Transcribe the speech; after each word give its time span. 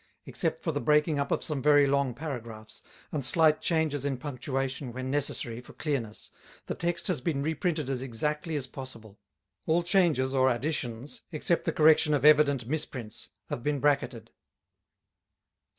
Except 0.25 0.63
for 0.63 0.71
the 0.71 0.81
breaking 0.81 1.19
up 1.19 1.31
of 1.31 1.43
some 1.43 1.61
very 1.61 1.85
long 1.85 2.15
paragraphs, 2.15 2.81
and 3.11 3.23
slight 3.23 3.61
changes 3.61 4.03
in 4.03 4.17
punctuation 4.17 4.91
when 4.91 5.11
necessary 5.11 5.61
for 5.61 5.73
clearness, 5.73 6.31
the 6.65 6.73
text 6.73 7.05
has 7.05 7.21
been 7.21 7.43
reprinted 7.43 7.87
as 7.87 8.01
exactly 8.01 8.55
as 8.55 8.65
possible. 8.65 9.19
All 9.67 9.83
changes 9.83 10.33
or 10.33 10.49
additions, 10.49 11.21
except 11.31 11.65
the 11.65 11.71
correction 11.71 12.15
of 12.15 12.25
evident 12.25 12.67
misprints, 12.67 13.29
have 13.51 13.61
been 13.61 13.79
bracketed. 13.79 14.31